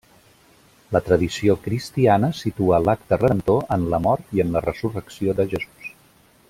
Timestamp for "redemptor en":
3.23-3.87